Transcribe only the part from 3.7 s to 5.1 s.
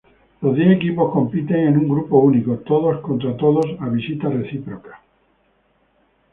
a visita reciproca.